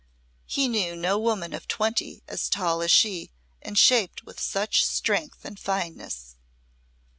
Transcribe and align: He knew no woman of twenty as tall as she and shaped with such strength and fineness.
He 0.47 0.67
knew 0.67 0.95
no 0.95 1.19
woman 1.19 1.53
of 1.53 1.67
twenty 1.67 2.23
as 2.27 2.49
tall 2.49 2.81
as 2.81 2.89
she 2.89 3.29
and 3.61 3.77
shaped 3.77 4.23
with 4.25 4.39
such 4.39 4.83
strength 4.83 5.45
and 5.45 5.59
fineness. 5.59 6.37